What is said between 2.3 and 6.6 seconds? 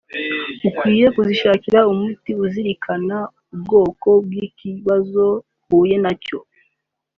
uzirikana ubwoko bw’ikibazo uhuye na cyo